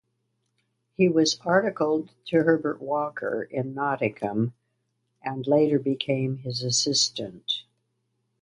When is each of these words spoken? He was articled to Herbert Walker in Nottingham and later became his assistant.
He 0.97 1.07
was 1.07 1.39
articled 1.45 2.09
to 2.25 2.41
Herbert 2.41 2.81
Walker 2.81 3.43
in 3.51 3.75
Nottingham 3.75 4.55
and 5.21 5.45
later 5.45 5.77
became 5.77 6.37
his 6.39 6.63
assistant. 6.63 7.61